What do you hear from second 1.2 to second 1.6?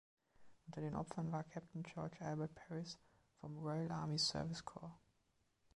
war